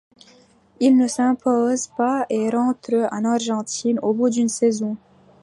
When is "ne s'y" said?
0.97-1.21